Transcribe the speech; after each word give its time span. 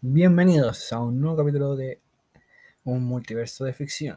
Bienvenidos 0.00 0.92
a 0.92 1.00
un 1.00 1.20
nuevo 1.20 1.38
capítulo 1.38 1.74
de 1.74 2.00
Un 2.84 3.02
multiverso 3.02 3.64
de 3.64 3.72
ficción. 3.72 4.16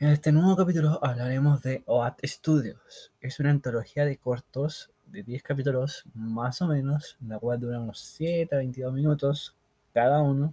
En 0.00 0.08
este 0.08 0.32
nuevo 0.32 0.56
capítulo 0.56 0.98
hablaremos 1.00 1.62
de 1.62 1.84
OAT 1.86 2.18
Studios. 2.24 3.12
Es 3.20 3.38
una 3.38 3.50
antología 3.50 4.04
de 4.04 4.16
cortos 4.16 4.90
de 5.06 5.22
10 5.22 5.44
capítulos 5.44 6.02
más 6.14 6.60
o 6.62 6.66
menos, 6.66 7.16
la 7.24 7.38
cual 7.38 7.60
dura 7.60 7.78
unos 7.78 8.00
7 8.00 8.52
a 8.52 8.58
22 8.58 8.92
minutos 8.92 9.54
cada 9.94 10.20
uno, 10.20 10.52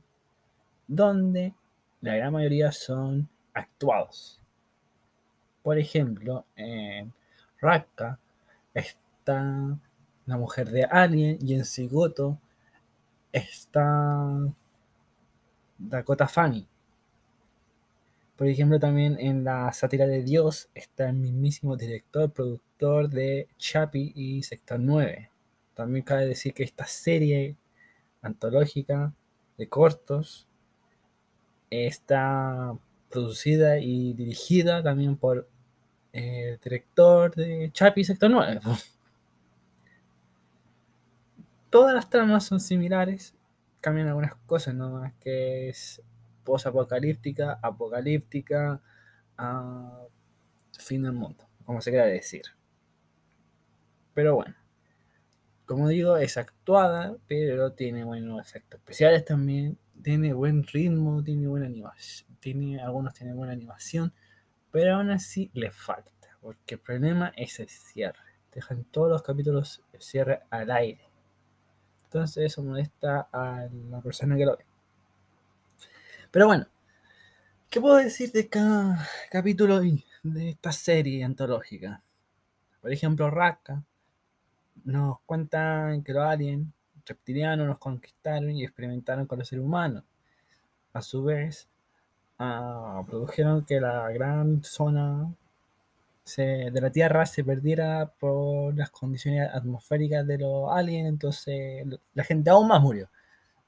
donde 0.88 1.56
la 2.02 2.16
gran 2.16 2.32
mayoría 2.32 2.72
son 2.72 3.28
actuados. 3.52 4.40
Por 5.64 5.80
ejemplo, 5.80 6.46
en 6.56 7.12
Raka 7.60 8.20
está 8.76 9.76
la 10.28 10.38
mujer 10.38 10.70
de 10.70 10.84
Alien 10.84 11.40
y 11.42 11.56
en 11.56 11.66
Sigoto 11.66 12.40
está 13.36 14.54
Dakota 15.78 16.28
Fanny. 16.28 16.68
Por 18.38 18.48
ejemplo, 18.48 18.80
también 18.80 19.18
en 19.20 19.44
la 19.44 19.72
sátira 19.74 20.08
de 20.08 20.24
Dios 20.24 20.70
está 20.74 21.10
el 21.10 21.16
mismísimo 21.16 21.76
director, 21.78 22.32
productor 22.32 23.10
de 23.10 23.48
Chappie 23.58 24.12
y 24.16 24.44
Sector 24.44 24.80
9. 24.80 25.30
También 25.74 26.04
cabe 26.04 26.26
decir 26.26 26.54
que 26.54 26.64
esta 26.64 26.86
serie 26.86 27.58
antológica 28.22 29.14
de 29.58 29.70
cortos 29.70 30.48
está 31.70 32.78
producida 33.10 33.80
y 33.80 34.14
dirigida 34.14 34.84
también 34.84 35.16
por 35.18 35.48
el 36.14 36.60
director 36.60 37.36
de 37.36 37.70
Chappie 37.74 38.02
y 38.02 38.06
Sector 38.06 38.32
9. 38.32 38.60
Todas 41.76 41.94
las 41.94 42.10
tramas 42.10 42.46
son 42.46 42.62
similares, 42.62 43.36
cambian 43.82 44.08
algunas 44.08 44.34
cosas 44.46 44.74
nomás, 44.74 45.12
que 45.20 45.68
es 45.68 46.02
post-apocalíptica, 46.46 47.60
apocalíptica, 47.62 48.82
fin 50.80 51.04
del 51.04 51.12
mundo, 51.12 51.46
como 51.66 51.82
se 51.82 51.92
quiera 51.92 52.06
decir. 52.06 52.44
Pero 54.14 54.36
bueno, 54.36 54.56
como 55.66 55.90
digo, 55.90 56.16
es 56.16 56.38
actuada, 56.38 57.18
pero 57.28 57.74
tiene 57.74 58.06
buenos 58.06 58.40
efectos 58.40 58.80
especiales 58.80 59.26
también, 59.26 59.78
tiene 60.02 60.32
buen 60.32 60.64
ritmo, 60.64 61.22
tiene 61.26 61.46
buena 61.46 61.66
animación, 61.66 62.38
tiene, 62.40 62.80
algunos 62.80 63.14
tienen 63.14 63.36
buena 63.36 63.52
animación, 63.52 64.14
pero 64.72 64.96
aún 64.96 65.12
así 65.12 65.52
le 65.54 65.72
falta, 65.72 66.38
porque 66.40 66.76
el 66.76 66.80
problema 66.80 67.34
es 67.36 67.60
el 67.60 67.68
cierre. 67.68 68.40
Dejan 68.54 68.86
todos 68.86 69.10
los 69.10 69.24
capítulos 69.24 69.84
el 69.92 70.02
cierre 70.02 70.44
al 70.50 70.72
aire. 70.72 71.15
Entonces 72.06 72.46
eso 72.46 72.64
molesta 72.64 73.28
a 73.32 73.68
la 73.90 74.00
persona 74.02 74.38
que 74.38 74.46
lo 74.46 74.58
ve. 74.58 74.66
Pero 76.32 76.48
bueno, 76.48 76.66
¿qué 77.70 77.82
puedo 77.82 77.96
decir 77.96 78.32
de 78.32 78.48
cada 78.48 79.08
capítulo 79.30 79.80
de 79.80 80.50
esta 80.50 80.72
serie 80.72 81.24
antológica? 81.24 82.02
Por 82.82 82.92
ejemplo, 82.92 83.30
Raka 83.30 83.84
nos 84.84 85.20
cuentan 85.22 86.04
que 86.04 86.14
los 86.14 86.24
aliens 86.24 86.68
reptilianos 87.06 87.68
nos 87.68 87.80
conquistaron 87.80 88.52
y 88.52 88.64
experimentaron 88.64 89.26
con 89.26 89.40
los 89.40 89.48
seres 89.48 89.66
humanos. 89.66 90.04
A 90.94 91.02
su 91.02 91.24
vez, 91.24 91.68
uh, 92.40 93.06
produjeron 93.06 93.66
que 93.66 93.80
la 93.80 94.10
gran 94.12 94.64
zona 94.64 95.34
de 96.26 96.82
la 96.82 96.92
Tierra 96.92 97.26
se 97.26 97.44
perdiera 97.44 98.12
por 98.20 98.76
las 98.76 98.90
condiciones 98.90 99.50
atmosféricas 99.54 100.26
de 100.26 100.40
los 100.40 100.72
aliens, 100.72 101.08
entonces 101.08 101.86
la 102.14 102.24
gente 102.24 102.50
aún 102.50 102.68
más 102.68 102.82
murió. 102.82 103.10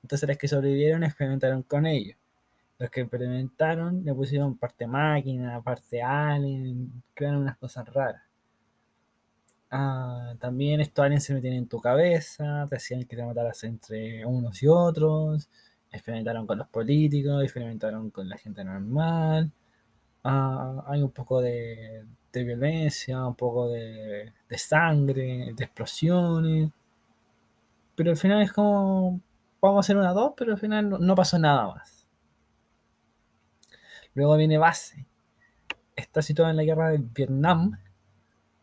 Entonces 0.04 0.28
los 0.28 0.38
que 0.38 0.48
sobrevivieron 0.48 1.04
experimentaron 1.04 1.64
con 1.64 1.86
ellos. 1.86 2.18
Los 2.80 2.90
que 2.90 3.02
experimentaron 3.02 4.04
le 4.06 4.14
pusieron 4.14 4.58
parte 4.58 4.88
máquina, 4.88 5.62
parte 5.62 6.02
alien, 6.02 7.04
crearon 7.14 7.42
unas 7.42 7.58
cosas 7.58 7.88
raras. 7.90 8.24
Ah, 9.70 10.34
también 10.40 10.80
estos 10.82 11.04
aliens 11.06 11.24
se 11.26 11.34
metían 11.34 11.54
en 11.56 11.68
tu 11.68 11.80
cabeza, 11.80 12.66
te 12.70 12.78
hacían 12.78 13.04
que 13.06 13.16
te 13.16 13.24
mataras 13.26 13.64
entre 13.66 14.26
unos 14.26 14.64
y 14.64 14.68
otros, 14.68 15.50
experimentaron 15.92 16.48
con 16.48 16.58
los 16.58 16.68
políticos, 16.68 17.44
experimentaron 17.44 18.10
con 18.10 18.30
la 18.30 18.38
gente 18.38 18.64
normal. 18.64 19.52
Ah, 20.30 20.84
hay 20.88 21.02
un 21.02 21.12
poco 21.12 21.42
de, 21.42 22.06
violencia, 22.34 23.26
un 23.26 23.36
poco 23.36 23.70
de, 23.70 24.34
sangre, 24.58 25.54
de 25.56 25.64
explosiones. 25.64 26.70
Pero 27.96 28.12
al 28.12 28.18
final 28.18 28.42
es 28.42 28.52
como, 28.52 29.22
vamos 29.62 29.78
a 29.78 29.80
hacer 29.80 29.96
una 29.96 30.12
dos, 30.12 30.34
pero 30.36 30.52
al 30.52 30.60
final 30.60 30.90
no, 31.00 31.16
pasó 31.16 31.40
nada 31.40 31.68
más. 31.68 32.08
Luego 34.16 34.36
viene 34.36 34.58
base. 34.58 35.06
Está 35.96 36.22
situada 36.22 36.52
en 36.52 36.58
la 36.58 36.64
guerra 36.64 36.90
de 36.90 36.98
Vietnam. 36.98 37.80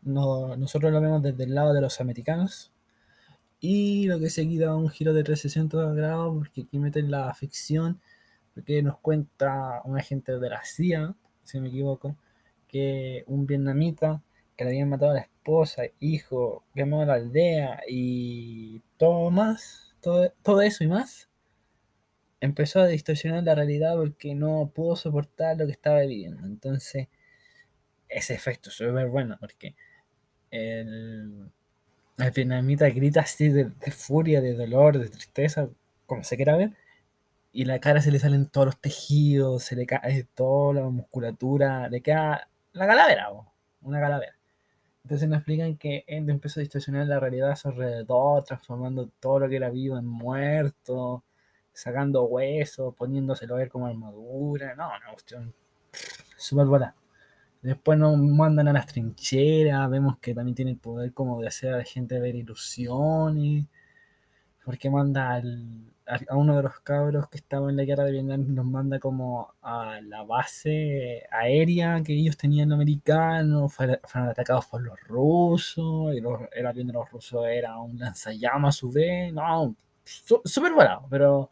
No, 0.03 0.55
nosotros 0.57 0.91
lo 0.91 1.01
vemos 1.01 1.23
desde 1.23 1.45
el 1.45 1.55
lado 1.55 1.73
de 1.73 1.81
los 1.81 1.99
americanos. 1.99 2.71
Y 3.59 4.05
lo 4.07 4.19
que 4.19 4.29
seguí 4.29 4.59
da 4.59 4.75
un 4.75 4.89
giro 4.89 5.13
de 5.15 5.23
360 5.23 5.93
grados 5.95 6.35
porque 6.37 6.61
aquí 6.61 6.77
meten 6.77 7.09
la 7.09 7.33
ficción, 7.33 7.99
porque 8.53 8.83
nos 8.83 8.99
cuenta 8.99 9.81
un 9.85 9.97
agente 9.97 10.37
de 10.39 10.49
la 10.49 10.63
CIA, 10.63 11.15
si 11.45 11.59
me 11.59 11.69
equivoco, 11.69 12.15
que 12.67 13.23
un 13.27 13.45
vietnamita 13.47 14.21
que 14.57 14.65
le 14.65 14.71
habían 14.71 14.89
matado 14.89 15.11
a 15.11 15.15
la 15.15 15.21
esposa, 15.21 15.83
hijo, 15.99 16.63
quemó 16.73 17.05
la 17.05 17.15
aldea 17.15 17.81
y 17.87 18.81
todo 18.97 19.31
más, 19.31 19.95
todo, 20.01 20.31
todo 20.43 20.61
eso 20.61 20.83
y 20.83 20.87
más, 20.87 21.29
empezó 22.41 22.81
a 22.81 22.87
distorsionar 22.87 23.43
la 23.43 23.55
realidad 23.55 23.95
porque 23.95 24.35
no 24.35 24.71
pudo 24.73 24.95
soportar 24.95 25.57
lo 25.57 25.65
que 25.65 25.71
estaba 25.71 26.01
viviendo. 26.01 26.45
Entonces, 26.45 27.07
ese 28.09 28.33
efecto 28.33 28.69
es 28.69 28.75
súper 28.75 29.07
bueno 29.07 29.37
porque 29.39 29.75
el, 30.51 31.51
el 32.17 32.31
vietnamita 32.31 32.89
grita 32.89 33.21
así 33.21 33.49
de, 33.49 33.65
de, 33.65 33.91
furia, 33.91 34.41
de 34.41 34.53
dolor, 34.53 34.97
de 34.99 35.09
tristeza, 35.09 35.69
como 36.05 36.23
se 36.23 36.35
quiera 36.35 36.55
ver, 36.55 36.71
y 37.55 37.63
la 37.63 37.79
cara 37.79 38.01
se 38.01 38.11
le 38.11 38.19
salen 38.19 38.47
todos 38.47 38.65
los 38.67 38.81
tejidos, 38.81 39.63
se 39.63 39.77
le 39.77 39.85
cae 39.85 40.27
toda 40.35 40.81
la 40.81 40.89
musculatura, 40.89 41.87
le 41.87 42.01
queda 42.01 42.49
la 42.73 42.85
calavera, 42.85 43.29
una 43.81 44.01
calavera. 44.01 44.35
Entonces 45.03 45.29
nos 45.29 45.37
explican 45.37 45.77
que 45.77 46.03
él 46.05 46.29
empezó 46.29 46.59
a 46.59 46.63
distorsionar 46.63 47.07
la 47.07 47.17
realidad 47.17 47.51
a 47.51 47.55
su 47.55 47.69
alrededor, 47.69 48.43
transformando 48.43 49.09
todo 49.21 49.39
lo 49.39 49.47
que 49.47 49.55
era 49.55 49.69
vivo 49.69 49.97
en 49.97 50.05
muerto, 50.05 51.23
sacando 51.71 52.25
huesos, 52.25 52.93
poniéndoselo 52.93 53.55
a 53.55 53.59
ver 53.59 53.69
como 53.69 53.87
armadura. 53.87 54.75
No, 54.75 54.87
una 54.87 55.13
cuestión 55.13 55.53
súper 56.35 56.65
buena. 56.65 56.93
Después 57.61 57.97
nos 57.97 58.17
mandan 58.17 58.67
a 58.67 58.73
las 58.73 58.87
trincheras, 58.87 59.89
vemos 59.89 60.17
que 60.19 60.35
también 60.35 60.55
tiene 60.55 60.71
el 60.71 60.77
poder 60.77 61.13
como 61.13 61.39
de 61.39 61.47
hacer 61.47 61.73
a 61.73 61.77
la 61.77 61.85
gente 61.85 62.19
ver 62.19 62.35
ilusiones, 62.35 63.65
porque 64.65 64.89
manda 64.89 65.33
al, 65.33 65.93
a 66.07 66.35
uno 66.35 66.57
de 66.57 66.63
los 66.63 66.79
cabros 66.81 67.29
que 67.29 67.37
estaba 67.37 67.69
en 67.69 67.77
la 67.77 67.83
guerra 67.83 68.03
de 68.03 68.11
Vietnam, 68.11 68.53
nos 68.53 68.65
manda 68.65 68.99
como 68.99 69.53
a 69.61 69.99
la 70.01 70.23
base 70.23 71.23
aérea 71.31 72.01
que 72.03 72.13
ellos 72.13 72.37
tenían 72.37 72.71
americanos, 72.71 73.73
fueron, 73.73 73.99
atacados 74.13 74.67
por 74.67 74.81
los 74.81 74.99
rusos, 75.01 76.15
y 76.15 76.21
los, 76.21 76.41
el 76.51 76.65
avión 76.67 76.87
de 76.87 76.93
los 76.93 77.09
rusos 77.11 77.45
era 77.47 77.77
un 77.79 77.97
lanzallamas 77.99 78.75
a 78.75 78.79
su 78.79 78.91
vez, 78.91 79.33
no, 79.33 79.75
súper 80.03 80.73
volado, 80.73 81.07
pero 81.09 81.49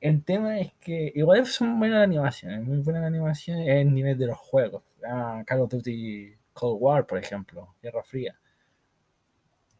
el 0.00 0.24
tema 0.24 0.58
es 0.60 0.72
que 0.74 1.12
igual 1.14 1.46
son 1.46 1.78
buenas 1.78 2.02
animaciones, 2.02 2.62
muy 2.64 2.78
buenas 2.78 3.04
animaciones 3.04 3.68
en 3.68 3.88
el 3.88 3.94
nivel 3.94 4.18
de 4.18 4.26
los 4.26 4.38
juegos. 4.38 4.82
Ah, 5.06 5.42
Call 5.46 5.60
of 5.60 5.70
Duty 5.70 6.34
Cold 6.52 6.78
War, 6.80 7.06
por 7.06 7.18
ejemplo, 7.18 7.74
Guerra 7.82 8.02
Fría. 8.02 8.36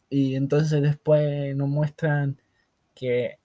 Y 0.08 0.37
entonces 0.37 0.82
después 0.82 1.56
nos 1.56 1.69
muestran 1.69 2.40
que 2.94 3.38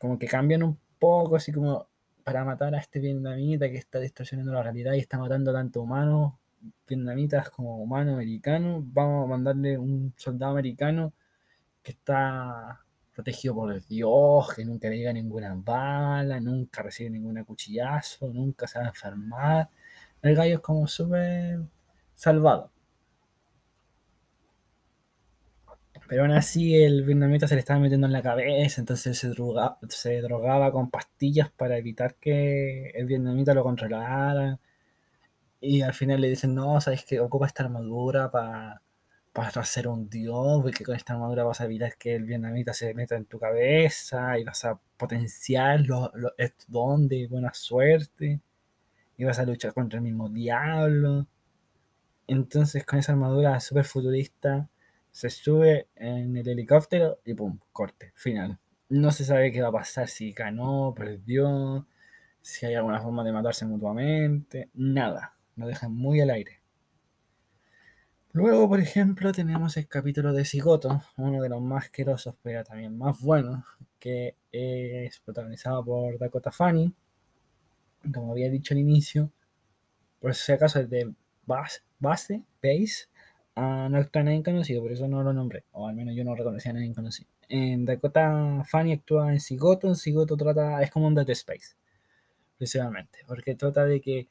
como 0.00 0.18
que 0.18 0.26
cambian 0.26 0.62
un 0.62 0.78
poco, 0.98 1.36
así 1.36 1.52
como 1.52 1.88
para 2.24 2.44
matar 2.44 2.74
a 2.74 2.78
este 2.78 2.98
vietnamita 3.00 3.70
que 3.70 3.76
está 3.76 4.00
distorsionando 4.00 4.52
la 4.52 4.62
realidad 4.62 4.94
y 4.94 4.98
está 4.98 5.18
matando 5.18 5.52
tanto 5.52 5.82
humanos 5.82 6.34
vietnamitas 6.86 7.50
como 7.50 7.78
humanos 7.78 8.14
americanos. 8.14 8.82
Vamos 8.86 9.24
a 9.24 9.28
mandarle 9.28 9.78
un 9.78 10.12
soldado 10.16 10.52
americano 10.52 11.12
que 11.82 11.92
está 11.92 12.80
protegido 13.14 13.54
por 13.54 13.86
Dios, 13.86 14.54
que 14.54 14.64
nunca 14.64 14.88
le 14.88 14.98
llega 14.98 15.12
ninguna 15.12 15.54
bala, 15.56 16.40
nunca 16.40 16.82
recibe 16.82 17.10
ningún 17.10 17.42
cuchillazo, 17.44 18.28
nunca 18.28 18.66
se 18.66 18.78
va 18.78 18.86
a 18.86 18.88
enfermar. 18.88 19.70
El 20.22 20.34
gallo 20.34 20.56
es 20.56 20.60
como 20.60 20.86
súper 20.86 21.60
salvado. 22.14 22.72
Pero 26.08 26.22
aún 26.22 26.32
así 26.32 26.76
el 26.76 27.02
vietnamita 27.04 27.48
se 27.48 27.54
le 27.54 27.60
estaba 27.60 27.80
metiendo 27.80 28.06
en 28.06 28.12
la 28.12 28.22
cabeza, 28.22 28.80
entonces 28.80 29.18
se 29.18 29.28
drogaba, 29.28 29.78
se 29.88 30.20
drogaba 30.22 30.70
con 30.72 30.90
pastillas 30.90 31.50
para 31.50 31.76
evitar 31.78 32.14
que 32.16 32.90
el 32.90 33.06
vietnamita 33.06 33.54
lo 33.54 33.62
controlara. 33.64 34.58
Y 35.60 35.82
al 35.82 35.94
final 35.94 36.20
le 36.20 36.28
dicen, 36.28 36.54
no, 36.54 36.80
sabes 36.80 37.04
que 37.04 37.20
ocupa 37.20 37.46
esta 37.46 37.64
armadura 37.64 38.30
para 38.30 38.82
vas 39.36 39.56
a 39.56 39.64
ser 39.64 39.88
un 39.88 40.08
dios, 40.08 40.62
porque 40.62 40.84
con 40.84 40.96
esta 40.96 41.12
armadura 41.14 41.44
vas 41.44 41.60
a 41.60 41.64
evitar 41.66 41.96
que 41.98 42.14
el 42.14 42.24
vietnamita 42.24 42.72
se 42.72 42.94
meta 42.94 43.16
en 43.16 43.26
tu 43.26 43.38
cabeza 43.38 44.38
y 44.38 44.44
vas 44.44 44.64
a 44.64 44.80
potenciar 44.96 45.80
los, 45.82 46.10
los 46.14 46.32
don 46.68 47.08
de 47.08 47.26
buena 47.28 47.52
suerte 47.52 48.40
y 49.16 49.24
vas 49.24 49.38
a 49.38 49.44
luchar 49.44 49.74
contra 49.74 49.98
el 49.98 50.04
mismo 50.04 50.28
diablo. 50.28 51.26
Entonces 52.26 52.84
con 52.84 52.98
esa 52.98 53.12
armadura 53.12 53.60
super 53.60 53.84
futurista 53.84 54.68
se 55.16 55.30
sube 55.30 55.88
en 55.96 56.36
el 56.36 56.46
helicóptero 56.46 57.20
y 57.24 57.32
pum, 57.32 57.58
corte, 57.72 58.12
final. 58.16 58.58
No 58.90 59.10
se 59.10 59.24
sabe 59.24 59.50
qué 59.50 59.62
va 59.62 59.68
a 59.68 59.72
pasar, 59.72 60.08
si 60.08 60.32
ganó, 60.32 60.92
perdió, 60.94 61.86
si 62.42 62.66
hay 62.66 62.74
alguna 62.74 63.00
forma 63.00 63.24
de 63.24 63.32
matarse 63.32 63.64
mutuamente, 63.64 64.68
nada, 64.74 65.32
lo 65.56 65.66
dejan 65.66 65.94
muy 65.94 66.20
al 66.20 66.28
aire. 66.28 66.60
Luego, 68.32 68.68
por 68.68 68.78
ejemplo, 68.78 69.32
tenemos 69.32 69.78
el 69.78 69.88
capítulo 69.88 70.34
de 70.34 70.44
Cigoto, 70.44 71.02
uno 71.16 71.40
de 71.40 71.48
los 71.48 71.62
más 71.62 71.86
asquerosos, 71.86 72.36
pero 72.42 72.62
también 72.62 72.98
más 72.98 73.18
buenos, 73.18 73.64
que 73.98 74.36
es 74.52 75.18
protagonizado 75.20 75.82
por 75.82 76.18
Dakota 76.18 76.52
Fanning, 76.52 76.94
como 78.12 78.32
había 78.32 78.50
dicho 78.50 78.74
al 78.74 78.80
inicio, 78.80 79.32
por 80.20 80.34
si 80.34 80.52
acaso 80.52 80.78
es 80.78 80.90
de 80.90 81.10
base, 81.46 81.80
base 81.98 82.42
base, 82.62 83.08
no 83.56 83.98
está 83.98 84.22
nadie 84.22 84.42
conocido, 84.42 84.82
por 84.82 84.92
eso 84.92 85.08
no 85.08 85.22
lo 85.22 85.32
nombré, 85.32 85.64
o 85.72 85.88
al 85.88 85.94
menos 85.94 86.14
yo 86.14 86.24
no 86.24 86.34
reconocía 86.34 86.72
a 86.72 86.74
nadie 86.74 86.92
conocido. 86.94 87.28
En 87.48 87.84
Dakota 87.84 88.62
Fanny 88.66 88.92
actúa 88.92 89.32
en 89.32 89.40
Cigoto, 89.40 89.88
en 89.88 89.96
Cigoto 89.96 90.36
trata, 90.36 90.82
es 90.82 90.90
como 90.90 91.06
un 91.06 91.14
Dead 91.14 91.28
Space, 91.30 91.74
principalmente, 92.58 93.20
porque 93.26 93.54
trata 93.54 93.84
de 93.84 94.00
que 94.00 94.28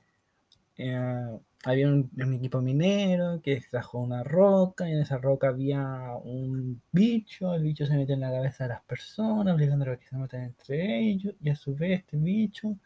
eh, 0.78 1.40
había 1.66 1.88
un, 1.88 2.12
equipo 2.36 2.62
minero 2.62 3.42
que 3.42 3.62
trajo 3.70 4.00
una 4.00 4.24
roca 4.24 4.88
y 4.88 4.92
en 4.92 5.00
esa 5.00 5.18
roca 5.18 5.48
había 5.50 6.16
un 6.24 6.82
bicho, 6.92 7.54
el 7.56 7.64
bicho 7.64 7.86
se 7.88 7.96
mete 7.96 8.14
en 8.14 8.20
la 8.22 8.32
cabeza 8.32 8.66
de 8.66 8.70
las 8.72 8.84
personas, 8.84 9.56
obligando 9.56 9.90
a 9.92 9.98
que 9.98 10.06
se 10.06 10.18
maten 10.18 10.44
entre 10.44 11.00
ellos 11.00 11.34
y 11.42 11.50
a 11.50 11.56
su 11.56 11.76
vez 11.76 12.02
este 12.02 12.18
bicho 12.18 12.78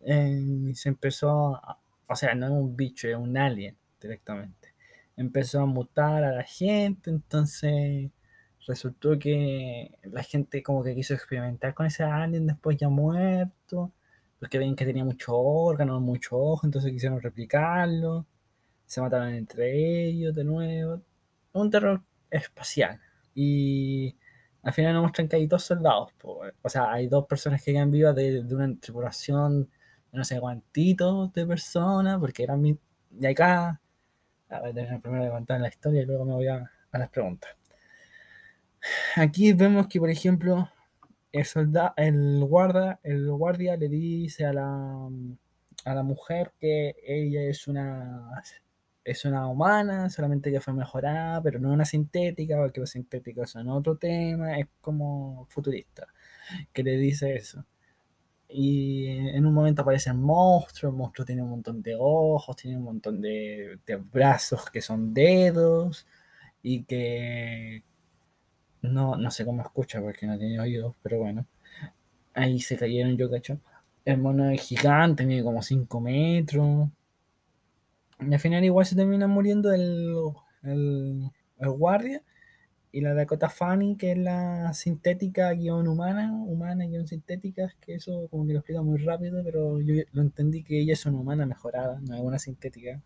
eh, 0.00 0.72
se 0.74 0.88
empezó, 0.88 1.60
o 2.08 2.16
sea, 2.16 2.34
no 2.34 2.46
es 2.46 2.52
un 2.52 2.76
bicho, 2.76 3.08
es 3.08 3.16
un 3.16 3.36
alien 3.36 3.76
directamente. 4.00 4.63
Empezó 5.16 5.60
a 5.60 5.66
mutar 5.66 6.24
a 6.24 6.32
la 6.32 6.42
gente, 6.44 7.10
entonces 7.10 8.10
resultó 8.66 9.18
que 9.18 9.98
la 10.04 10.22
gente 10.22 10.62
como 10.62 10.82
que 10.82 10.94
quiso 10.94 11.14
experimentar 11.14 11.74
con 11.74 11.86
ese 11.86 12.04
alien 12.04 12.46
después 12.46 12.76
ya 12.76 12.88
muerto, 12.88 13.92
porque 14.38 14.58
ven 14.58 14.76
que 14.76 14.84
tenía 14.86 15.04
mucho 15.04 15.36
órgano, 15.36 16.00
mucho 16.00 16.36
ojo, 16.36 16.66
entonces 16.66 16.92
quisieron 16.92 17.20
replicarlo, 17.20 18.26
se 18.86 19.00
mataron 19.00 19.34
entre 19.34 20.08
ellos 20.08 20.34
de 20.34 20.44
nuevo, 20.44 21.02
un 21.52 21.70
terror 21.70 22.02
espacial. 22.30 23.00
Y 23.34 24.16
al 24.62 24.72
final 24.72 24.94
nos 24.94 25.02
muestran 25.02 25.28
que 25.28 25.36
hay 25.36 25.46
dos 25.46 25.64
soldados, 25.64 26.12
o 26.22 26.68
sea, 26.68 26.92
hay 26.92 27.08
dos 27.08 27.26
personas 27.26 27.62
que 27.62 27.72
quedan 27.72 27.90
vivas 27.90 28.14
de, 28.14 28.42
de 28.44 28.54
una 28.54 28.78
tripulación 28.80 29.68
no 30.14 30.24
sé 30.24 30.40
cuántitos 30.40 31.32
de 31.32 31.46
personas, 31.46 32.20
porque 32.20 32.44
eran. 32.44 32.64
Y 32.64 33.26
acá, 33.26 33.80
a 34.48 34.60
ver, 34.60 34.74
tener 34.74 35.00
primero 35.00 35.24
de 35.24 35.30
contar 35.30 35.60
la 35.60 35.68
historia 35.68 36.02
y 36.02 36.06
luego 36.06 36.24
me 36.24 36.34
voy 36.34 36.48
a, 36.48 36.70
a 36.92 36.98
las 36.98 37.10
preguntas. 37.10 37.50
Aquí 39.16 39.52
vemos 39.52 39.88
que, 39.88 39.98
por 39.98 40.10
ejemplo, 40.10 40.70
el 41.32 41.44
soldado, 41.44 41.94
el 41.96 42.44
guarda, 42.44 43.00
el 43.02 43.30
guardia 43.30 43.76
le 43.76 43.88
dice 43.88 44.44
a 44.46 44.52
la, 44.52 45.08
a 45.84 45.94
la 45.94 46.02
mujer 46.02 46.52
que 46.60 46.94
ella 47.06 47.42
es 47.42 47.66
una 47.66 48.42
es 49.04 49.24
una 49.26 49.46
humana, 49.48 50.08
solamente 50.08 50.50
que 50.50 50.60
fue 50.60 50.72
mejorada, 50.72 51.42
pero 51.42 51.58
no 51.60 51.72
una 51.72 51.84
sintética, 51.84 52.56
porque 52.56 52.80
los 52.80 52.90
sintéticos 52.90 53.50
son 53.50 53.68
otro 53.68 53.96
tema, 53.96 54.58
es 54.58 54.66
como 54.80 55.46
futurista, 55.50 56.06
que 56.72 56.82
le 56.82 56.96
dice 56.96 57.36
eso. 57.36 57.64
Y 58.48 59.08
en 59.08 59.46
un 59.46 59.54
momento 59.54 59.82
aparece 59.82 60.10
el 60.10 60.16
monstruo, 60.16 60.90
el 60.92 60.96
monstruo 60.98 61.24
tiene 61.26 61.42
un 61.42 61.50
montón 61.50 61.82
de 61.82 61.96
ojos, 61.98 62.56
tiene 62.56 62.76
un 62.76 62.84
montón 62.84 63.20
de, 63.20 63.78
de 63.86 63.96
brazos 63.96 64.70
que 64.70 64.80
son 64.82 65.12
dedos, 65.14 66.06
y 66.62 66.84
que 66.84 67.84
no, 68.82 69.16
no 69.16 69.30
sé 69.30 69.44
cómo 69.44 69.62
escucha 69.62 70.00
porque 70.00 70.26
no 70.26 70.38
tiene 70.38 70.60
oídos, 70.60 70.94
pero 71.02 71.18
bueno. 71.18 71.46
Ahí 72.34 72.60
se 72.60 72.76
cayeron, 72.78 73.16
yo 73.18 73.30
cacho. 73.30 73.60
El 74.04 74.18
mono 74.18 74.50
es 74.50 74.62
gigante, 74.62 75.26
mide 75.26 75.44
como 75.44 75.62
5 75.62 76.00
metros. 76.00 76.88
Y 78.20 78.32
al 78.32 78.40
final 78.40 78.64
igual 78.64 78.86
se 78.86 78.96
termina 78.96 79.26
muriendo 79.26 79.72
el, 79.72 80.14
el, 80.62 81.30
el 81.58 81.70
guardia. 81.70 82.22
Y 82.94 83.00
la 83.00 83.12
Dakota 83.12 83.50
Fanny, 83.50 83.96
que 83.96 84.12
es 84.12 84.18
la 84.18 84.72
sintética 84.72 85.50
guion 85.52 85.88
humana, 85.88 86.32
humana 86.32 86.86
guion 86.86 87.08
sintética, 87.08 87.74
que 87.80 87.96
eso 87.96 88.28
como 88.30 88.46
que 88.46 88.52
lo 88.52 88.60
explica 88.60 88.82
muy 88.82 88.98
rápido, 88.98 89.42
pero 89.42 89.80
yo 89.80 90.04
lo 90.12 90.22
entendí 90.22 90.62
que 90.62 90.78
ella 90.78 90.92
es 90.92 91.04
una 91.04 91.18
humana 91.18 91.44
mejorada, 91.44 91.98
no 92.00 92.14
es 92.14 92.20
una 92.20 92.38
sintética. 92.38 93.02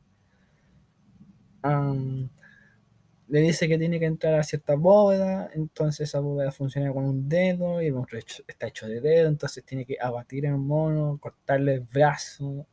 Le 3.28 3.40
dice 3.40 3.66
que 3.66 3.78
tiene 3.78 3.98
que 3.98 4.04
entrar 4.04 4.34
a 4.34 4.42
cierta 4.42 4.74
bóveda, 4.74 5.48
entonces 5.54 6.08
esa 6.10 6.20
bóveda 6.20 6.52
funciona 6.52 6.92
con 6.92 7.06
un 7.06 7.26
dedo 7.26 7.80
y 7.80 7.86
el 7.86 7.94
monstruo 7.94 8.20
está 8.46 8.66
hecho 8.66 8.86
de 8.86 9.00
dedo, 9.00 9.28
entonces 9.28 9.64
tiene 9.64 9.86
que 9.86 9.96
abatir 9.98 10.44
el 10.44 10.58
mono, 10.58 11.16
cortarle 11.18 11.74
el 11.76 11.80
brazo, 11.80 12.66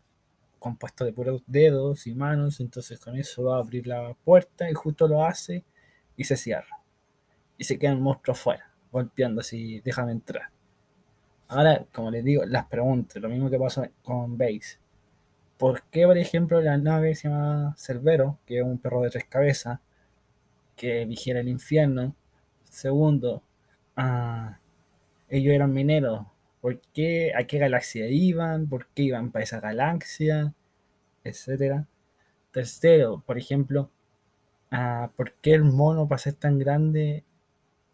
compuesto 0.60 1.06
de 1.06 1.14
puros 1.14 1.44
dedos 1.48 2.08
y 2.08 2.14
manos, 2.14 2.60
entonces 2.60 3.00
con 3.00 3.16
eso 3.16 3.46
va 3.46 3.56
a 3.56 3.60
abrir 3.60 3.88
la 3.88 4.14
puerta 4.26 4.70
y 4.70 4.74
justo 4.74 5.08
lo 5.08 5.24
hace 5.24 5.64
y 6.18 6.26
se 6.26 6.36
cierra. 6.36 6.85
Y 7.57 7.63
se 7.63 7.80
queda 7.80 7.92
el 7.92 8.00
monstruo 8.00 8.34
afuera, 8.34 8.72
golpeando 8.92 9.42
así, 9.42 9.81
déjame 9.84 10.12
entrar. 10.12 10.50
Ahora, 11.48 11.86
como 11.94 12.12
les 12.12 12.24
digo, 12.24 12.44
las 12.46 12.66
preguntas, 12.66 13.22
lo 13.22 13.30
mismo 13.30 13.50
que 13.50 13.60
pasó 13.60 13.86
con 14.04 14.38
Base. 14.38 14.80
¿Por 15.57 15.84
qué, 15.84 16.06
por 16.06 16.18
ejemplo, 16.18 16.62
la 16.62 16.78
nave 16.78 17.16
se 17.16 17.30
llama 17.30 17.75
Cerbero, 17.78 18.40
que 18.46 18.60
es 18.60 18.63
un 18.63 18.78
perro 18.80 19.02
de 19.02 19.10
tres 19.12 19.25
cabezas, 19.25 19.80
que 20.75 21.06
vigiera 21.06 21.40
el 21.40 21.50
infierno. 21.50 22.16
Segundo, 22.63 23.44
ah, 23.96 24.60
ellos 25.30 25.54
eran 25.54 25.74
mineros. 25.74 26.25
¿Por 26.62 26.81
qué? 26.94 27.34
¿A 27.36 27.46
qué 27.46 27.60
galaxia 27.60 28.07
iban? 28.07 28.68
¿Por 28.68 28.88
qué 28.88 29.04
iban 29.04 29.31
para 29.31 29.44
esa 29.44 29.60
galaxia? 29.60 30.54
Etcétera. 31.24 31.88
Tercero, 32.52 33.24
por 33.25 33.38
ejemplo, 33.38 33.92
ah, 34.72 35.12
¿por 35.16 35.34
qué 35.36 35.54
el 35.54 35.63
mono 35.66 36.07
para 36.07 36.19
ser 36.19 36.36
tan 36.36 36.60
grande 36.60 37.24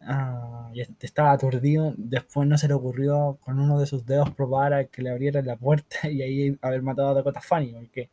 ah, 0.06 0.70
estaba 1.00 1.32
aturdido? 1.32 1.94
Después 1.96 2.48
no 2.48 2.58
se 2.58 2.68
le 2.68 2.74
ocurrió 2.74 3.38
con 3.40 3.58
uno 3.60 3.78
de 3.80 3.86
sus 3.86 4.04
dedos 4.06 4.30
probar 4.30 4.74
a 4.74 4.84
que 4.86 5.02
le 5.02 5.10
abriera 5.10 5.42
la 5.42 5.56
puerta 5.56 6.08
y 6.10 6.22
ahí 6.22 6.58
haber 6.62 6.82
matado 6.82 7.10
a 7.10 7.14
Dakota 7.14 7.40
Fanny, 7.40 7.72
porque 7.72 8.10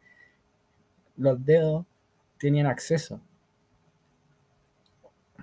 los 1.17 1.43
dedos 1.45 1.85
tenían 2.37 2.67
acceso 2.67 3.21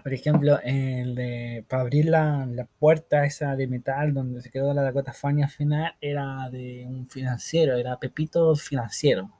por 0.06 0.14
ejemplo, 0.14 0.60
el 0.62 1.16
de, 1.16 1.64
para 1.68 1.82
abrir 1.82 2.04
la, 2.06 2.46
la, 2.46 2.64
puerta 2.64 3.24
esa 3.24 3.56
de 3.56 3.66
metal 3.66 4.14
donde 4.14 4.40
se 4.40 4.50
quedó 4.50 4.72
la 4.72 4.82
Dakota 4.82 5.12
Fanny 5.12 5.42
al 5.42 5.50
final 5.50 5.94
era 6.00 6.48
de 6.48 6.84
un 6.86 7.08
financiero, 7.08 7.74
era 7.76 7.98
Pepito 7.98 8.54
financiero. 8.54 9.32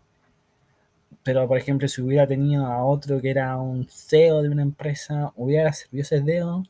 Pero, 1.22 1.46
por 1.46 1.56
ejemplo, 1.56 1.86
si 1.86 2.02
hubiera 2.02 2.26
tenido 2.26 2.66
a 2.66 2.84
otro 2.84 3.20
que 3.20 3.30
era 3.30 3.56
un 3.58 3.86
CEO 3.88 4.42
de 4.42 4.48
una 4.48 4.62
empresa, 4.62 5.32
hubiera 5.36 5.72
servido 5.72 6.02
ese 6.02 6.20
dedo 6.20 6.64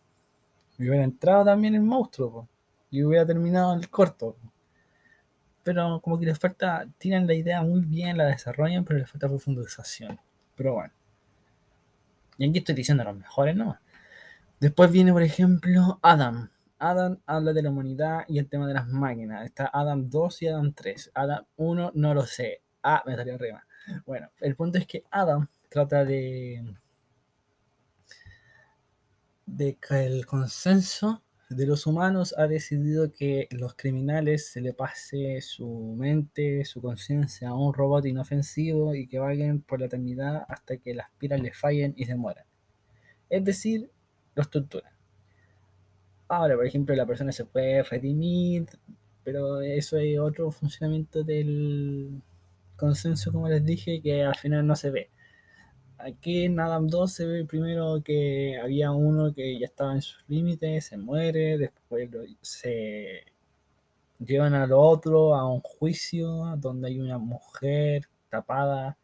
y 0.78 0.88
hubiera 0.88 1.04
entrado 1.04 1.44
también 1.44 1.74
el 1.74 1.82
monstruo 1.82 2.48
y 2.90 3.02
hubiera 3.02 3.26
terminado 3.26 3.74
el 3.74 3.88
corto. 3.88 4.36
Pero 5.62 6.00
como 6.00 6.18
que 6.18 6.26
les 6.26 6.38
falta, 6.38 6.86
tienen 6.98 7.26
la 7.26 7.34
idea 7.34 7.62
muy 7.62 7.80
bien, 7.80 8.16
la 8.16 8.26
desarrollan, 8.26 8.84
pero 8.84 9.00
les 9.00 9.10
falta 9.10 9.28
profundización. 9.28 10.20
Pero 10.54 10.74
bueno. 10.74 10.92
Y 12.38 12.48
aquí 12.48 12.58
estoy 12.58 12.74
diciendo 12.74 13.02
los 13.04 13.16
mejores 13.16 13.56
nomás. 13.56 13.80
Después 14.60 14.90
viene, 14.90 15.12
por 15.12 15.22
ejemplo, 15.22 15.98
Adam. 16.02 16.50
Adam 16.78 17.18
habla 17.26 17.52
de 17.52 17.62
la 17.62 17.70
humanidad 17.70 18.24
y 18.28 18.38
el 18.38 18.48
tema 18.48 18.66
de 18.66 18.74
las 18.74 18.86
máquinas. 18.86 19.44
Está 19.44 19.70
Adam 19.72 20.08
2 20.08 20.42
y 20.42 20.48
Adam 20.48 20.72
3. 20.72 21.10
Adam 21.14 21.44
1 21.56 21.92
no 21.94 22.14
lo 22.14 22.26
sé. 22.26 22.62
Ah, 22.82 23.02
me 23.06 23.16
salió 23.16 23.34
arriba. 23.34 23.66
Bueno, 24.04 24.28
el 24.40 24.54
punto 24.54 24.78
es 24.78 24.86
que 24.86 25.04
Adam 25.10 25.48
trata 25.68 26.04
de 26.04 26.62
de 29.46 29.76
que 29.76 30.04
el 30.04 30.26
consenso 30.26 31.22
de 31.48 31.66
los 31.66 31.86
humanos 31.86 32.34
ha 32.36 32.48
decidido 32.48 33.12
que 33.12 33.48
los 33.52 33.74
criminales 33.74 34.48
se 34.48 34.60
le 34.60 34.72
pase 34.72 35.40
su 35.40 35.94
mente, 35.96 36.64
su 36.64 36.82
conciencia 36.82 37.50
a 37.50 37.54
un 37.54 37.72
robot 37.72 38.04
inofensivo 38.06 38.94
y 38.94 39.06
que 39.06 39.20
vayan 39.20 39.60
por 39.60 39.78
la 39.80 39.86
eternidad 39.86 40.44
hasta 40.48 40.76
que 40.76 40.94
las 40.94 41.10
piras 41.12 41.40
le 41.40 41.52
fallen 41.52 41.94
y 41.96 42.04
se 42.06 42.16
mueran. 42.16 42.44
Es 43.30 43.44
decir, 43.44 43.90
los 44.34 44.50
torturan. 44.50 44.92
Ahora, 46.28 46.56
por 46.56 46.66
ejemplo, 46.66 46.94
la 46.96 47.06
persona 47.06 47.30
se 47.30 47.44
puede 47.44 47.84
redimir, 47.84 48.66
pero 49.22 49.60
eso 49.60 49.96
es 49.98 50.18
otro 50.18 50.50
funcionamiento 50.50 51.22
del 51.22 52.22
consenso, 52.76 53.32
como 53.32 53.48
les 53.48 53.64
dije, 53.64 54.02
que 54.02 54.24
al 54.24 54.34
final 54.34 54.66
no 54.66 54.74
se 54.74 54.90
ve. 54.90 55.10
Aquí 55.98 56.44
en 56.44 56.58
Adam 56.60 56.86
2 56.88 57.12
se 57.12 57.26
ve 57.26 57.44
primero 57.44 58.02
que 58.04 58.58
había 58.62 58.92
uno 58.92 59.32
que 59.34 59.58
ya 59.58 59.66
estaba 59.66 59.94
en 59.94 60.02
sus 60.02 60.24
límites, 60.28 60.86
se 60.86 60.96
muere, 60.96 61.58
después 61.58 62.10
se 62.40 63.24
llevan 64.18 64.54
al 64.54 64.72
otro 64.72 65.34
a 65.34 65.50
un 65.50 65.60
juicio 65.60 66.28
donde 66.56 66.88
hay 66.88 67.00
una 67.00 67.18
mujer 67.18 68.08
tapada 68.30 68.96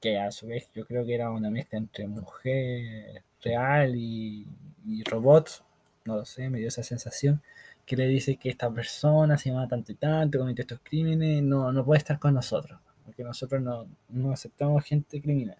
que 0.00 0.18
a 0.18 0.30
su 0.30 0.46
vez 0.46 0.70
yo 0.74 0.86
creo 0.86 1.04
que 1.04 1.14
era 1.14 1.30
una 1.30 1.50
mezcla 1.50 1.78
entre 1.78 2.06
mujer 2.08 3.22
real 3.42 3.94
y, 3.96 4.46
y 4.86 5.02
robot, 5.04 5.64
no 6.06 6.16
lo 6.16 6.24
sé, 6.24 6.48
me 6.50 6.58
dio 6.58 6.68
esa 6.68 6.82
sensación, 6.82 7.42
que 7.86 7.96
le 7.96 8.06
dice 8.06 8.36
que 8.36 8.50
esta 8.50 8.70
persona 8.70 9.36
se 9.38 9.50
llama 9.50 9.68
tanto 9.68 9.92
y 9.92 9.96
tanto, 9.96 10.38
cometió 10.38 10.62
estos 10.62 10.80
crímenes, 10.82 11.42
no, 11.42 11.72
no 11.72 11.84
puede 11.84 11.98
estar 11.98 12.18
con 12.18 12.34
nosotros, 12.34 12.80
porque 13.20 13.28
nosotros 13.28 13.60
no, 13.62 13.86
no 14.08 14.32
aceptamos 14.32 14.84
gente 14.84 15.20
criminal. 15.20 15.58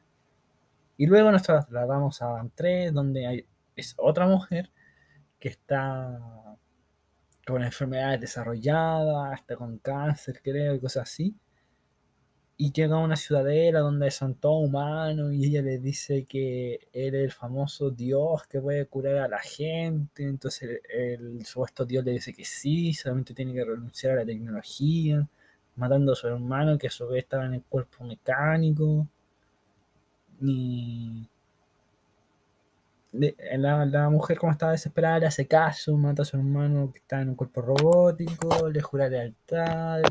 Y 0.97 1.07
luego 1.07 1.31
nos 1.31 1.43
trasladamos 1.43 2.23
a 2.23 2.31
Adam 2.31 2.51
3, 2.55 2.93
donde 2.93 3.27
hay, 3.27 3.47
es 3.77 3.95
otra 3.99 4.27
mujer 4.27 4.71
que 5.39 5.49
está 5.49 6.19
con 7.47 7.63
enfermedades 7.63 8.21
desarrolladas, 8.21 9.35
hasta 9.35 9.57
con 9.57 9.79
cáncer, 9.79 10.41
creo, 10.43 10.75
y 10.75 10.81
cosas 10.81 11.03
así. 11.11 11.35
Y 12.57 12.73
llega 12.73 12.97
a 12.97 13.01
una 13.01 13.17
ciudadela 13.17 13.81
donde 13.81 14.11
son 14.11 14.35
todos 14.35 14.65
humanos 14.67 15.33
y 15.35 15.47
ella 15.47 15.63
le 15.63 15.79
dice 15.79 16.25
que 16.25 16.89
él 16.93 17.15
es 17.15 17.25
el 17.25 17.33
famoso 17.33 17.91
Dios 17.91 18.47
que 18.47 18.61
puede 18.61 18.87
curar 18.87 19.17
a 19.19 19.29
la 19.29 19.41
gente. 19.41 20.25
Entonces 20.25 20.81
el, 20.95 21.39
el 21.39 21.47
supuesto 21.47 21.85
Dios 21.85 22.05
le 22.05 22.13
dice 22.13 22.33
que 22.33 22.45
sí, 22.45 22.95
solamente 22.95 23.35
tiene 23.35 23.53
que 23.55 23.65
renunciar 23.65 24.13
a 24.13 24.17
la 24.17 24.27
tecnología, 24.27 25.29
matando 25.77 26.13
a 26.13 26.17
su 26.17 26.29
hermano 26.29 26.79
que 26.79 26.89
a 26.89 26.91
su 26.91 27.09
vez 27.09 27.25
estaba 27.25 27.47
en 27.47 27.55
el 27.55 27.63
cuerpo 27.63 28.05
mecánico. 28.05 29.07
Y 30.41 31.29
la, 33.13 33.85
la, 33.85 34.09
mujer 34.09 34.39
como 34.39 34.53
estaba 34.53 34.73
desesperada 34.73 35.19
le 35.19 35.27
hace 35.27 35.47
caso, 35.47 35.97
mata 35.97 36.23
a 36.23 36.25
su 36.25 36.37
hermano 36.37 36.93
que 36.93 37.01
está 37.01 37.21
en 37.21 37.31
un 37.31 37.35
cuerpo 37.35 37.61
robótico, 37.61 38.69
le 38.69 38.81
jura 38.81 39.09
lealtad, 39.09 40.03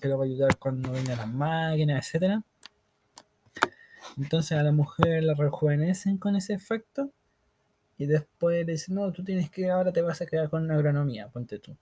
que 0.00 0.08
lo 0.08 0.18
va 0.18 0.24
a 0.24 0.26
ayudar 0.26 0.58
cuando 0.58 0.92
vengan 0.92 1.18
las 1.18 1.28
máquinas, 1.28 2.14
etc. 2.14 2.42
Entonces 4.18 4.58
a 4.58 4.62
la 4.62 4.72
mujer 4.72 5.24
la 5.24 5.34
rejuvenecen 5.34 6.18
con 6.18 6.36
ese 6.36 6.54
efecto 6.54 7.10
y 7.96 8.06
después 8.06 8.66
le 8.66 8.72
dicen, 8.72 8.96
no, 8.96 9.12
tú 9.12 9.24
tienes 9.24 9.50
que, 9.50 9.70
ahora 9.70 9.92
te 9.92 10.02
vas 10.02 10.20
a 10.20 10.26
quedar 10.26 10.50
con 10.50 10.64
una 10.64 10.74
agronomía, 10.74 11.28
ponte 11.28 11.58
tú. 11.58 11.76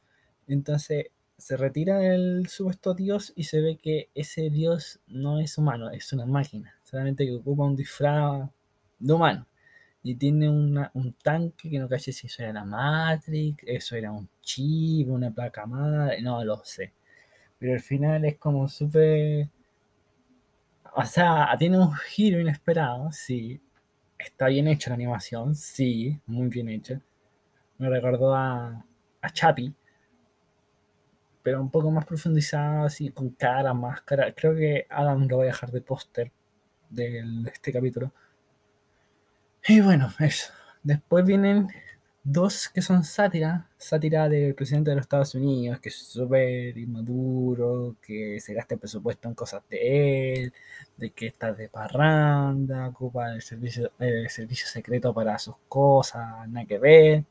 Entonces 0.47 1.07
se 1.37 1.57
retira 1.57 2.15
el 2.15 2.49
supuesto 2.49 2.95
dios 2.95 3.33
y 3.37 3.45
se 3.45 3.61
ve 3.61 3.77
que 3.77 4.11
ese 4.15 4.51
dios 4.51 5.01
no 5.07 5.41
es 5.41 5.59
humano, 5.59 5.91
es 5.91 6.13
una 6.13 6.27
máquina, 6.27 6.75
solamente 6.83 7.27
que 7.27 7.33
ocupa 7.33 7.65
un 7.65 7.77
disfraz 7.77 8.49
de 8.99 9.13
humano 9.13 9.47
y 10.03 10.15
tiene 10.17 10.49
una, 10.51 10.91
un 10.95 11.13
tanque 11.15 11.71
que 11.71 11.79
no 11.79 11.89
caché 11.89 12.13
si 12.13 12.27
eso 12.27 12.43
era 12.43 12.53
la 12.53 12.65
Matrix, 12.65 13.63
eso 13.67 13.97
era 13.97 14.11
un 14.13 14.29
chip, 14.41 15.09
una 15.09 15.31
placa 15.31 15.67
madre, 15.67 16.21
no 16.23 16.45
lo 16.45 16.63
sé. 16.65 16.93
Pero 17.59 17.75
al 17.75 17.81
final 17.81 18.25
es 18.25 18.39
como 18.39 18.69
súper... 18.69 19.49
O 20.95 21.05
sea, 21.05 21.49
tiene 21.59 21.79
un 21.79 21.93
giro 21.95 22.41
inesperado, 22.41 23.11
sí. 23.13 23.61
Está 24.19 24.49
bien 24.49 24.69
hecha 24.69 24.91
la 24.91 24.95
animación, 24.97 25.55
sí, 25.55 26.21
muy 26.27 26.49
bien 26.49 26.69
hecha. 26.69 27.01
Me 27.79 27.89
recordó 27.91 28.35
a, 28.35 28.85
a 29.23 29.31
Chapi, 29.31 29.75
pero 31.43 31.61
un 31.61 31.71
poco 31.71 31.91
más 31.91 32.05
profundizada, 32.07 32.85
así, 32.87 33.11
con 33.11 33.31
cara, 33.31 33.75
máscara. 33.75 34.33
Creo 34.33 34.55
que 34.55 34.87
Adam 34.91 35.27
lo 35.29 35.37
voy 35.39 35.47
a 35.47 35.49
dejar 35.49 35.71
de 35.73 35.81
póster 35.81 36.33
de 36.91 37.25
este 37.53 37.73
capítulo 37.73 38.13
y 39.67 39.81
bueno, 39.81 40.13
eso. 40.19 40.53
Después 40.83 41.25
vienen 41.25 41.69
dos 42.25 42.69
que 42.69 42.83
son 42.83 43.05
sátira, 43.05 43.69
sátira 43.79 44.29
del 44.29 44.55
presidente 44.55 44.91
de 44.91 44.97
los 44.97 45.05
Estados 45.05 45.35
Unidos, 45.37 45.79
que 45.81 45.89
es 45.89 45.97
súper 45.97 46.77
inmaduro, 46.77 47.97
que 48.03 48.41
se 48.41 48.55
gasta 48.55 48.75
el 48.75 48.81
presupuesto 48.81 49.29
en 49.29 49.35
cosas 49.35 49.63
de 49.71 50.35
él, 50.35 50.53
de 50.97 51.11
que 51.11 51.29
está 51.29 51.53
de 51.53 51.69
parranda, 51.69 52.89
ocupa 52.89 53.33
el 53.33 53.43
servicio, 53.43 53.93
el 54.01 54.29
servicio 54.31 54.67
secreto 54.67 55.15
para 55.15 55.39
sus 55.39 55.57
cosas, 55.69 56.49
nada 56.49 56.67
que 56.67 56.79
ver. 56.79 57.25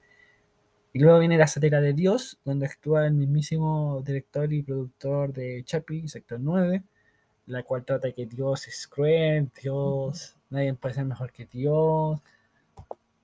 Y 0.93 0.99
luego 0.99 1.19
viene 1.19 1.37
la 1.37 1.47
sátira 1.47 1.79
de 1.81 1.93
Dios, 1.93 2.39
donde 2.43 2.65
actúa 2.65 3.07
el 3.07 3.13
mismísimo 3.13 4.01
director 4.05 4.51
y 4.51 4.63
productor 4.63 5.31
de 5.33 5.63
Chappie, 5.63 6.07
Sector 6.07 6.39
9, 6.41 6.83
la 7.47 7.63
cual 7.63 7.85
trata 7.85 8.11
que 8.11 8.25
Dios 8.25 8.67
es 8.67 8.87
cruel, 8.87 9.49
Dios 9.61 10.35
nadie 10.51 10.73
puede 10.75 10.95
ser 10.95 11.05
mejor 11.05 11.31
que 11.31 11.45
Dios. 11.45 12.19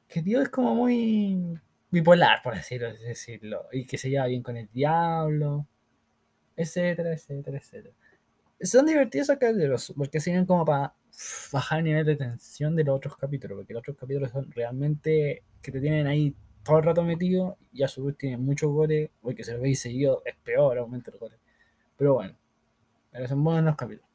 Que 0.08 0.22
Dios 0.22 0.44
es 0.44 0.50
como 0.50 0.74
muy 0.76 1.60
bipolar, 1.92 2.42
por 2.42 2.56
decirlo, 2.56 2.92
decirlo, 2.94 3.66
y 3.72 3.86
que 3.86 3.98
se 3.98 4.10
lleva 4.10 4.28
bien 4.28 4.42
con 4.42 4.58
el 4.58 4.70
diablo, 4.72 5.68
etcétera, 6.56 7.14
etcétera, 7.14 7.58
etcétera. 7.58 7.96
Son 8.62 8.86
divertidos 8.86 9.30
acá 9.30 9.52
los 9.52 9.94
porque 9.96 10.20
sirven 10.20 10.46
como 10.46 10.66
para 10.66 10.94
bajar 11.52 11.80
el 11.80 11.86
nivel 11.86 12.06
de 12.06 12.16
tensión 12.16 12.76
de 12.76 12.84
los 12.84 12.96
otros 12.98 13.18
capítulos, 13.18 13.58
porque 13.58 13.74
los 13.74 13.82
otros 13.82 13.98
capítulos 13.98 14.32
son 14.32 14.52
realmente 14.52 15.44
que 15.62 15.72
te 15.72 15.82
tienen 15.82 16.08
ahí 16.08 16.36
todo 16.68 16.80
el 16.80 16.84
rato 16.84 17.04
metido 17.04 17.58
y 17.74 17.84
a 17.84 17.88
su 17.88 18.06
vez 18.06 18.18
tienen 18.18 18.44
mucho 18.44 18.70
gore, 18.70 19.12
porque 19.22 19.44
se 19.44 19.54
lo 19.54 19.62
veis 19.62 19.80
seguido, 19.82 20.22
es 20.26 20.36
peor, 20.44 20.78
aumenta 20.78 21.12
el 21.12 21.18
gore. 21.18 21.38
Pero 21.98 22.16
bueno, 22.16 22.38
pero 23.12 23.28
son 23.28 23.44
buenos 23.44 23.66
los 23.66 23.76
capítulos. 23.76 24.10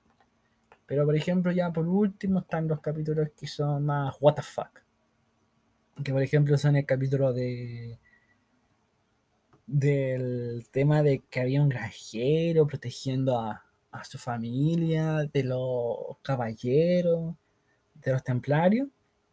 Pero 0.87 1.05
por 1.07 1.17
ejemplo, 1.17 1.53
ya 1.53 1.73
por 1.73 1.87
último 1.89 2.41
están 2.41 2.69
los 2.69 2.81
capítulos 2.81 3.31
que 3.37 3.47
son 3.47 3.85
más 3.87 4.15
what 4.21 4.35
the 4.35 4.43
fuck. 4.43 4.81
Que 6.05 6.13
por 6.13 6.23
ejemplo 6.23 6.57
son 6.59 6.77
el 6.77 6.87
capítulo 6.87 7.33
de 7.33 7.99
del 9.67 10.67
tema 10.71 11.03
de 11.03 11.23
que 11.31 11.41
había 11.41 11.63
un 11.63 11.69
granjero 11.69 12.67
protegiendo 12.67 13.39
a, 13.39 13.65
a 13.91 14.05
su 14.05 14.19
familia, 14.19 15.29
de 15.33 15.45
los 15.45 16.19
caballeros, 16.23 17.35
de 17.95 18.13
los 18.13 18.23
templarios, 18.25 18.89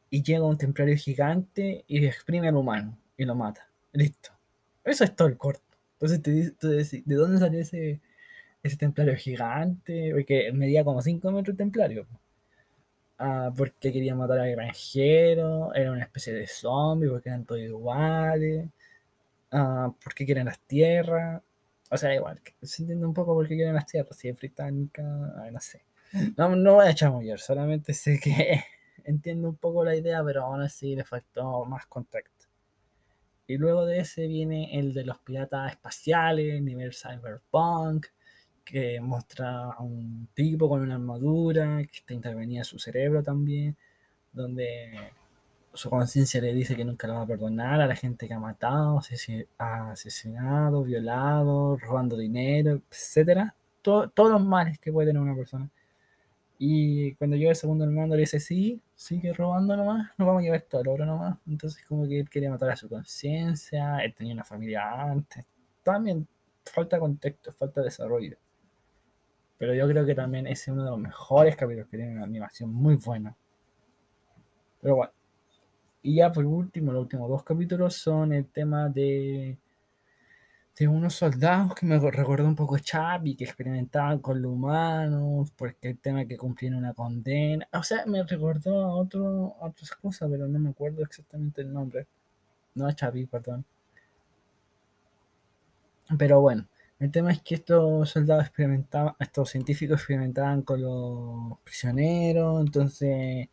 y 0.09 0.23
llega 0.23 0.45
un 0.45 0.57
templario 0.57 0.95
gigante 0.97 1.83
y 1.87 2.05
exprime 2.05 2.47
al 2.47 2.55
humano 2.55 2.97
y 3.19 3.25
lo 3.25 3.35
mata. 3.35 3.69
Listo. 3.93 4.31
Eso 4.83 5.03
es 5.03 5.15
todo 5.15 5.27
el 5.27 5.37
corto. 5.37 5.77
Entonces 5.93 6.21
te, 6.21 6.67
decís, 6.67 7.03
¿de 7.05 7.15
dónde 7.15 7.39
salió 7.39 7.59
ese, 7.59 7.99
ese 8.63 8.77
templario 8.77 9.15
gigante, 9.15 10.11
porque 10.13 10.51
medía 10.53 10.83
como 10.83 11.01
5 11.01 11.31
metros 11.31 11.53
el 11.53 11.57
templario. 11.57 12.07
Ah, 13.17 13.51
porque 13.55 13.91
quería 13.91 14.15
matar 14.15 14.39
al 14.39 14.51
granjero, 14.51 15.73
era 15.73 15.91
una 15.91 16.03
especie 16.03 16.33
de 16.33 16.47
zombie, 16.47 17.09
porque 17.09 17.29
eran 17.29 17.45
todos 17.45 17.61
iguales, 17.61 18.69
ah, 19.51 19.93
porque 20.03 20.25
quieren 20.25 20.45
las 20.45 20.59
tierras, 20.61 21.41
o 21.91 21.97
sea, 21.97 22.15
igual, 22.15 22.41
se 22.61 22.83
entiende 22.83 23.05
un 23.05 23.13
poco 23.13 23.33
por 23.33 23.47
qué 23.47 23.55
quieren 23.55 23.75
las 23.75 23.87
tierras, 23.87 24.17
si 24.17 24.29
es 24.29 24.37
británica, 24.37 25.03
no 25.03 25.59
sé. 25.59 25.83
No, 26.37 26.55
no 26.55 26.75
voy 26.75 26.87
a 26.87 26.95
chamullar, 26.95 27.39
solamente 27.39 27.93
sé 27.93 28.19
que 28.19 28.63
entiendo 29.05 29.49
un 29.49 29.57
poco 29.57 29.83
la 29.83 29.95
idea, 29.95 30.23
pero 30.23 30.45
aún 30.45 30.61
así 30.61 30.95
le 30.95 31.03
faltó 31.03 31.65
más 31.65 31.85
contacto. 31.87 32.38
Y 33.49 33.57
luego 33.57 33.87
de 33.87 33.97
ese 33.97 34.27
viene 34.27 34.77
el 34.77 34.93
de 34.93 35.03
los 35.03 35.17
piratas 35.17 35.71
espaciales, 35.71 36.61
nivel 36.61 36.93
cyberpunk, 36.93 38.05
que 38.63 39.01
muestra 39.01 39.71
a 39.71 39.81
un 39.81 40.27
tipo 40.35 40.69
con 40.69 40.81
una 40.81 40.93
armadura, 40.93 41.79
que 41.91 41.97
está 41.97 42.13
intervenida 42.13 42.63
su 42.63 42.77
cerebro 42.77 43.23
también, 43.23 43.75
donde 44.33 45.13
su 45.73 45.89
conciencia 45.89 46.39
le 46.41 46.53
dice 46.53 46.75
que 46.75 46.85
nunca 46.85 47.07
lo 47.07 47.15
va 47.15 47.21
a 47.23 47.25
perdonar 47.25 47.81
a 47.81 47.87
la 47.87 47.95
gente 47.95 48.27
que 48.27 48.35
ha 48.35 48.39
matado, 48.39 49.01
asesinado, 49.57 50.83
violado, 50.83 51.75
robando 51.77 52.17
dinero, 52.17 52.83
etc. 52.91 53.51
todos 53.81 54.11
los 54.31 54.45
males 54.45 54.77
que 54.77 54.93
puede 54.93 55.07
tener 55.07 55.23
una 55.23 55.35
persona. 55.35 55.67
Y 56.59 57.15
cuando 57.15 57.35
llega 57.35 57.49
el 57.49 57.55
segundo 57.55 57.83
hermano 57.83 58.13
le 58.13 58.21
dice, 58.21 58.39
sí, 58.39 58.79
sigue 58.99 59.31
robando 59.31 59.77
nomás, 59.77 60.11
no 60.17 60.25
vamos 60.25 60.41
a 60.41 60.43
llevar 60.43 60.59
esto 60.59 60.77
al 60.77 60.87
oro 60.89 61.05
nomás. 61.05 61.39
Entonces 61.47 61.85
como 61.85 62.05
que 62.05 62.19
él 62.19 62.29
quería 62.29 62.49
matar 62.49 62.71
a 62.71 62.75
su 62.75 62.89
conciencia, 62.89 63.99
él 63.99 64.13
tenía 64.13 64.33
una 64.33 64.43
familia 64.43 64.91
antes. 65.03 65.45
También 65.81 66.27
falta 66.65 66.99
contexto, 66.99 67.53
falta 67.53 67.81
desarrollo. 67.81 68.37
Pero 69.57 69.73
yo 69.73 69.87
creo 69.87 70.05
que 70.05 70.15
también 70.15 70.47
es 70.47 70.67
uno 70.67 70.83
de 70.83 70.89
los 70.89 70.99
mejores 70.99 71.55
capítulos 71.55 71.87
que 71.89 71.95
tiene 71.95 72.11
una 72.13 72.25
animación 72.25 72.73
muy 72.73 72.95
buena. 72.97 73.33
Pero 74.81 74.97
bueno. 74.97 75.13
Y 76.01 76.15
ya 76.15 76.29
por 76.29 76.45
último, 76.45 76.91
los 76.91 77.03
últimos 77.03 77.29
dos 77.29 77.43
capítulos 77.43 77.95
son 77.95 78.33
el 78.33 78.47
tema 78.47 78.89
de, 78.89 79.57
de 80.77 80.87
unos 80.87 81.15
soldados 81.15 81.75
que 81.75 81.85
me 81.85 81.99
recuerda 81.99 82.47
un 82.47 82.55
poco 82.55 82.75
a 82.75 82.79
Chapi, 82.79 83.35
que 83.35 83.43
experimentaban 83.43 84.19
con 84.19 84.41
lo 84.41 84.51
humano, 84.51 85.45
porque 85.57 85.89
el 85.89 85.99
tema 85.99 86.25
que 86.25 86.37
cumplían 86.37 86.75
una 86.75 86.93
condena. 86.93 87.67
O 87.73 87.83
sea, 87.83 88.05
me 88.05 88.23
recordó 88.23 88.81
a, 88.83 88.95
otro, 88.95 89.55
a 89.61 89.67
otras 89.67 89.91
cosas, 89.91 90.29
pero 90.31 90.47
no 90.47 90.59
me 90.59 90.69
acuerdo 90.69 91.03
exactamente 91.03 91.61
el 91.61 91.73
nombre. 91.73 92.07
No 92.75 92.87
a 92.87 92.93
Chapi, 92.95 93.25
perdón. 93.27 93.65
Pero 96.17 96.41
bueno, 96.41 96.65
El 96.99 97.11
tema 97.11 97.31
es 97.31 97.41
que 97.41 97.55
estos 97.55 98.09
soldados 98.09 98.45
experimentaban, 98.45 99.15
estos 99.19 99.49
científicos 99.51 99.99
experimentaban 99.99 100.63
con 100.63 100.81
los 100.81 101.59
prisioneros, 101.61 102.61
entonces 102.61 103.47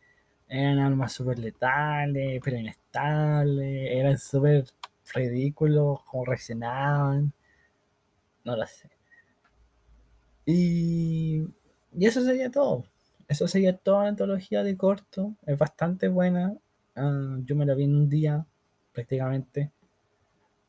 eran 0.49 0.79
armas 0.79 1.13
súper 1.13 1.39
letales, 1.39 2.41
pero 2.43 2.57
inestables, 2.57 3.91
eran 3.91 4.17
súper 4.17 4.65
ridículos, 5.13 6.03
cómo 6.03 6.25
reaccionaban, 6.25 7.33
no 8.43 8.55
lo 8.55 8.65
sé. 8.65 8.89
Y, 10.45 11.43
y 11.93 12.05
eso 12.05 12.21
sería 12.23 12.49
todo. 12.49 12.85
Eso 13.27 13.47
sería 13.47 13.75
toda 13.75 14.03
la 14.03 14.09
antología 14.09 14.63
de 14.63 14.77
corto. 14.77 15.35
Es 15.45 15.57
bastante 15.57 16.07
buena. 16.07 16.57
Ah, 16.95 17.37
yo 17.43 17.55
me 17.55 17.65
la 17.65 17.75
vi 17.75 17.83
en 17.83 17.95
un 17.95 18.09
día, 18.09 18.45
prácticamente. 18.93 19.71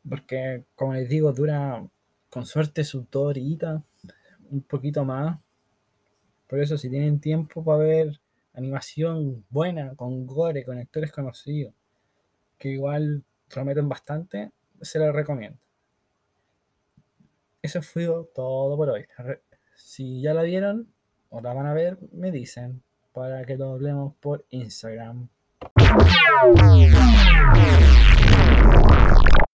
Porque, 0.08 0.64
como 0.74 0.94
les 0.94 1.08
digo, 1.08 1.32
dura 1.32 1.86
con 2.30 2.46
suerte 2.46 2.84
sus 2.84 3.08
dos 3.10 3.26
horitas, 3.26 3.82
un 4.50 4.62
poquito 4.62 5.04
más. 5.04 5.38
Por 6.48 6.58
eso, 6.60 6.76
si 6.78 6.90
tienen 6.90 7.20
tiempo 7.20 7.62
para 7.64 7.78
ver 7.78 8.20
animación 8.54 9.44
buena, 9.50 9.94
con 9.94 10.26
gore, 10.26 10.64
con 10.64 10.78
actores 10.78 11.12
conocidos, 11.12 11.74
que 12.58 12.70
igual 12.70 13.22
prometen 13.52 13.88
bastante, 13.88 14.52
se 14.80 14.98
la 14.98 15.12
recomiendo. 15.12 15.58
Eso 17.62 17.82
fue 17.82 18.06
todo 18.34 18.76
por 18.76 18.90
hoy. 18.90 19.06
Si 19.74 20.20
ya 20.20 20.34
la 20.34 20.42
vieron 20.42 20.92
o 21.28 21.40
la 21.40 21.52
van 21.52 21.66
a 21.66 21.74
ver, 21.74 21.98
me 22.12 22.30
dicen 22.30 22.82
para 23.12 23.44
que 23.44 23.56
lo 23.56 23.72
hablemos 23.72 24.14
por 24.20 24.44
Instagram. 24.50 25.28